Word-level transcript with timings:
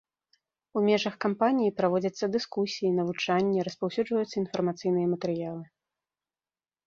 У 0.79 0.81
межах 0.85 1.15
кампаніі 1.25 1.73
праводзяцца 1.81 2.29
дыскусіі, 2.35 2.89
навучанні, 2.99 3.65
распаўсюджваюцца 3.67 4.33
інфармацыйныя 4.43 5.07
матэрыялы. 5.13 5.63